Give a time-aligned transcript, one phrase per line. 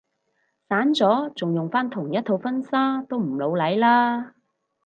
[0.67, 4.33] 散咗仲用返同一套婚紗都唔老嚟啦